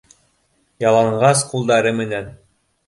[0.85, 2.37] Яланғас ҡулдары менән